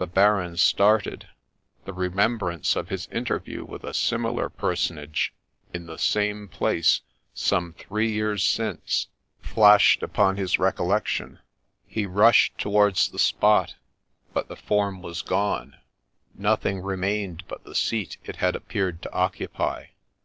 The* 0.00 0.06
Baron 0.08 0.56
started: 0.56 1.28
the 1.84 1.92
remembrance 1.92 2.74
of 2.74 2.88
his 2.88 3.06
interview 3.12 3.64
with 3.64 3.84
a 3.84 3.94
similar 3.94 4.48
personage 4.48 5.32
hi 5.72 5.78
the 5.78 5.96
same 5.96 6.48
place, 6.48 7.02
some 7.34 7.74
three 7.74 8.10
years 8.10 8.44
since, 8.44 9.06
flashed 9.40 10.02
upon 10.02 10.36
his 10.36 10.58
recollection. 10.58 11.38
He 11.86 12.04
rushed 12.04 12.58
towards 12.58 13.10
the 13.10 13.20
spot, 13.20 13.76
but 14.34 14.48
the 14.48 14.56
form 14.56 15.02
was 15.02 15.22
gone;— 15.22 15.76
nothing 16.34 16.80
remained 16.80 17.44
but 17.46 17.62
the 17.62 17.76
seat 17.76 18.16
it 18.24 18.34
had 18.38 18.56
appeared 18.56 19.00
to 19.02 19.12
occupy. 19.12 19.86